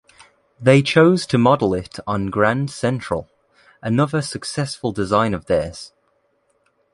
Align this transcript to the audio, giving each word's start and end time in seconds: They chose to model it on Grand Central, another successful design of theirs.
They 0.59 0.81
chose 0.81 1.27
to 1.27 1.37
model 1.37 1.75
it 1.75 1.99
on 2.07 2.31
Grand 2.31 2.71
Central, 2.71 3.29
another 3.83 4.23
successful 4.23 4.91
design 4.91 5.35
of 5.35 5.45
theirs. 5.45 5.93